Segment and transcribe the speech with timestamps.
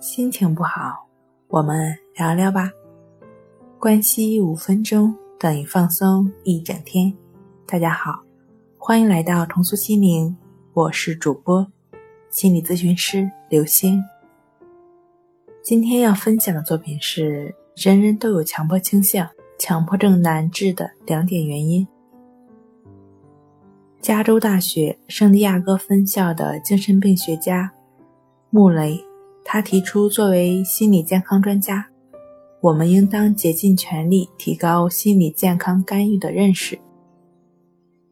[0.00, 1.06] 心情不好，
[1.48, 2.72] 我们聊聊吧。
[3.78, 7.12] 关系五分钟等于放松一整天。
[7.66, 8.18] 大家好，
[8.78, 10.34] 欢迎来到重塑心灵，
[10.72, 11.70] 我是主播
[12.30, 14.02] 心理咨询师刘星。
[15.62, 19.28] 今天要分享的作品是：人人都有强迫倾向，
[19.58, 21.86] 强迫症难治的两点原因。
[24.00, 27.70] 加州大学圣地亚哥分校的精神病学家
[28.48, 28.98] 穆雷。
[29.44, 31.88] 他提出，作为心理健康专家，
[32.60, 36.78] 我们应当竭尽全力提高心理健康干预的认识，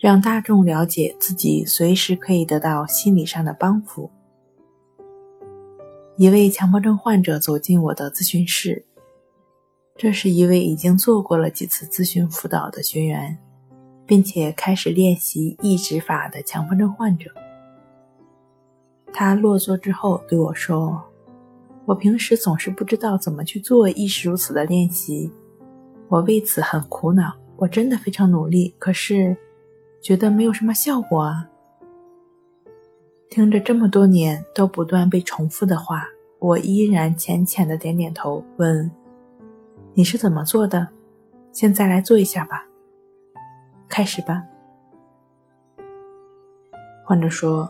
[0.00, 4.10] 让大众了解自己随时可以得到心理上的帮扶。
[6.16, 8.84] 一位强迫症患者走进我的咨询室，
[9.96, 13.38] 这是一位已经做过了几次咨询辅导的学员，
[14.04, 17.30] 并且开始练习抑制法的强迫症患者。
[19.12, 21.00] 他落座之后对我说。
[21.90, 25.28] 我平时总是不知道怎么去做亦是如此的练习，
[26.06, 27.36] 我为此很苦恼。
[27.56, 29.36] 我真的非常努力，可是
[30.00, 31.50] 觉得没有什么效果啊。
[33.28, 36.06] 听着这么多年都不断被重复的话，
[36.38, 38.88] 我依然浅浅的点点头，问
[39.92, 40.86] ：“你是怎么做的？
[41.50, 42.64] 现在来做一下吧。
[43.88, 44.44] 开始吧。”
[47.04, 47.68] 患者说：“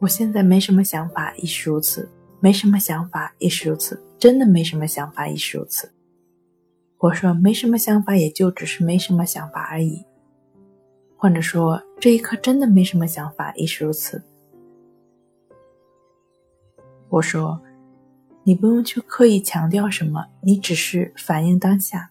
[0.00, 2.06] 我现在没什么想法，亦是如此。”
[2.40, 5.92] 没什么想法亦是如此，真的没什么想法亦是如此。
[6.98, 10.04] 我说没什么想法，也就只是没什么想法而已。
[11.16, 14.22] 患者说这一刻真的没什么想法亦是如此。
[17.08, 17.60] 我说
[18.44, 22.10] 你不用去刻意强调什么，你只是反映当下，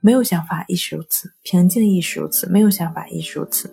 [0.00, 3.72] 没有想法亦是如此，平静亦是如此，没有想法亦是如此。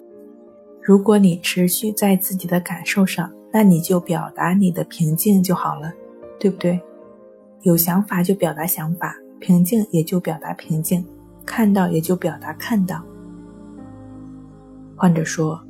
[0.83, 3.33] 如果你持续在自己的感受上。
[3.53, 5.93] 那你就表达你的平静就好了，
[6.39, 6.81] 对不对？
[7.61, 11.05] 有想法就表达想法，平静也就表达平静，
[11.45, 13.01] 看到也就表达看到。
[14.97, 15.63] 患者说：“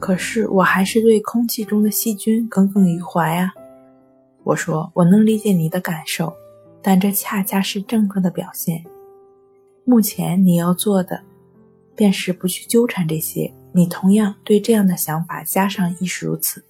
[0.00, 3.52] 可是我还是对空气中的细菌耿耿于怀啊。”
[4.42, 6.32] 我说：“我能理解你的感受，
[6.80, 8.82] 但这恰恰是症状的表现。
[9.84, 11.20] 目前你要做的，
[11.94, 13.52] 便是不去纠缠这些。
[13.72, 16.64] 你同样对这样的想法加上亦是如此。”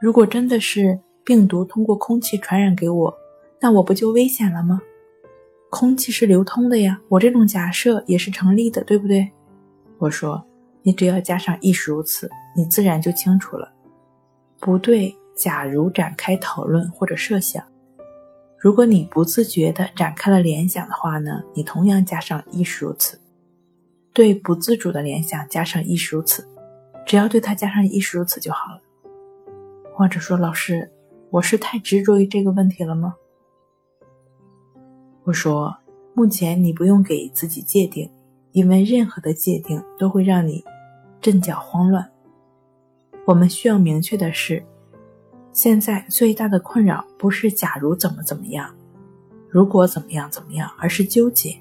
[0.00, 3.12] 如果真的是病毒通过空气传染给我，
[3.60, 4.80] 那我不就危险了吗？
[5.70, 9.28] 空气是流通的呀，我这种假设也是成立的，对不对？
[9.98, 10.42] 我说，
[10.82, 13.70] 你只要加上亦是如此，你自然就清楚了。
[14.60, 17.62] 不对，假如展开讨论或者设想，
[18.56, 23.20] 如果你不自觉地展开了联想的话呢，你同样加上亦是如此。
[24.14, 26.48] 对不自主的联想加上亦是如此，
[27.04, 28.80] 只要对它加上亦是如此就好了。
[29.98, 30.88] 或者说，老师，
[31.28, 33.16] 我是太执着于这个问题了吗？
[35.24, 35.76] 我说，
[36.14, 38.08] 目前你不用给自己界定，
[38.52, 40.64] 因为任何的界定都会让你
[41.20, 42.08] 阵脚慌乱。
[43.26, 44.64] 我们需要明确的是，
[45.50, 48.72] 现在最大的困扰不是假如怎么怎么样，
[49.50, 51.58] 如果怎么样怎么样，而是纠结。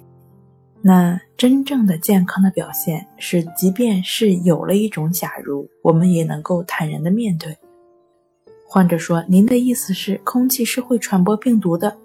[0.84, 7.58] 那真正的健康的表现是，即便是有了一种假如，我们也能够坦然的面对。
[8.70, 11.98] 患者说：“您的意思是，空气是会传播病毒的，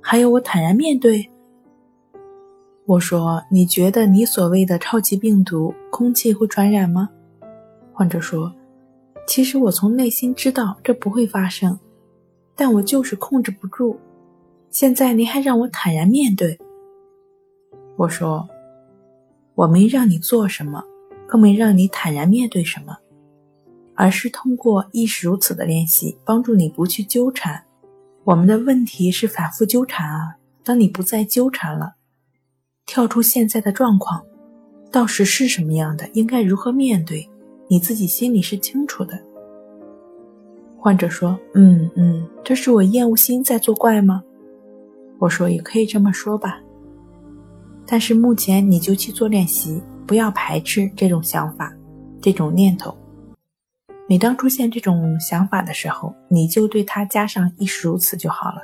[0.00, 1.28] 还有我坦然面对。”
[2.86, 7.10] 我说：“你觉得你所谓的超级病毒，空气会传染吗？”
[7.92, 8.54] 患者说
[9.26, 11.76] ：“其实我从内心知道这不会发生，
[12.54, 13.98] 但我就是控制不住。
[14.70, 16.56] 现在您还让我坦然面对。”
[17.98, 18.48] 我说
[19.56, 20.84] ：“我没让你做什么，
[21.26, 22.96] 更没让你坦然面对什么。”
[23.94, 27.62] 而是通过亦是如此的练习，帮助你不去纠缠。
[28.24, 30.36] 我们的问题是反复纠缠啊。
[30.62, 31.94] 当你不再纠缠了，
[32.86, 34.24] 跳出现在的状况，
[34.90, 37.28] 到时是什么样的，应该如何面对，
[37.68, 39.22] 你自己心里是清楚的。
[40.78, 44.22] 患者说：“嗯嗯，这是我厌恶心在作怪吗？”
[45.20, 46.60] 我说：“也可以这么说吧。
[47.86, 51.70] 但是目前你就去做练习，不要排斥这种想法，
[52.22, 52.96] 这种念头。”
[54.06, 58.60] 每当出现这种想法的时候，你就对它加上“亦是如此”就好了，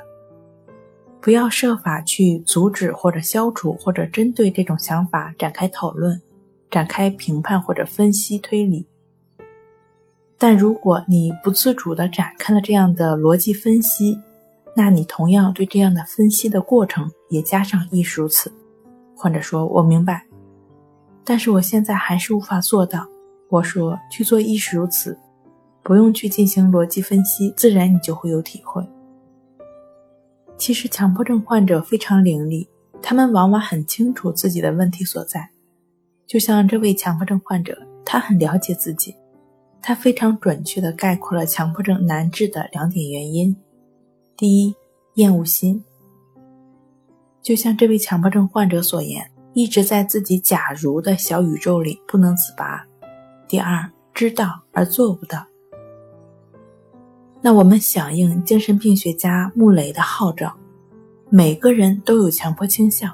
[1.19, 6.21] 不要设法去阻止或者消除或者针对这种想法展开讨论、
[6.69, 8.85] 展开评判或者分析推理。
[10.37, 14.19] 但如果你不自主地展开了这样的逻辑分析，
[14.75, 18.53] 那你同样对这样的分析的过程也加上“亦是如此”，
[19.17, 20.23] 或者说我明白，
[21.23, 23.07] 但是我现在还是无法做到。
[23.49, 25.17] 我说去做“亦是如此”。
[25.83, 28.87] 不用去进行逻辑分析，自然你就会有体会。
[30.57, 32.67] 其实强迫症患者非常伶俐，
[33.01, 35.49] 他们往往很清楚自己的问题所在。
[36.27, 39.15] 就像这位强迫症患者，他很了解自己，
[39.81, 43.55] 他非常准确地概括了强迫症难治的两点原因：
[44.37, 44.75] 第一，
[45.15, 45.83] 厌恶心。
[47.41, 52.85] 就像这位强迫症患者所言，一直在自己“假如”的小宇宙里不能自拔。
[53.47, 55.47] 第二，知道而做不到。
[57.43, 60.53] 那我们响应精神病学家穆雷的号召，
[61.29, 63.11] 每个人都有强迫倾向，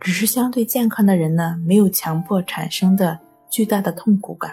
[0.00, 3.16] 只是相对健康的人呢，没有强迫产生的
[3.48, 4.52] 巨大的痛苦感。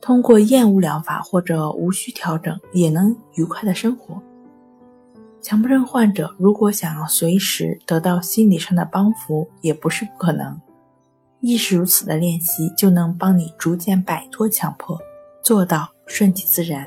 [0.00, 4.22] 通过厌恶疗法或者无需调整，也能愉快的生活。
[5.42, 10.56] 强迫症患者如果想要随时得到心理上的帮扶，也不是不可能。
[11.40, 14.96] 亦是如此的练习，就能帮你逐渐摆脱强迫，
[15.42, 16.86] 做到顺其自然。